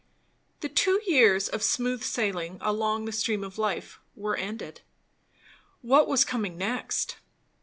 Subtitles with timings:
[0.61, 4.81] The two years of smooth sailing along the stream of life, were ended.
[5.83, 7.17] What was coming next?